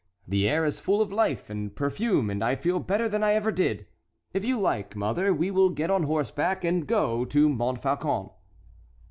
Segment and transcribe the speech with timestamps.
[0.27, 3.51] The air is full of life and perfume, and I feel better than I ever
[3.51, 3.85] did.
[4.33, 8.31] If you like, mother, we will get on horseback and go to Montfaucon."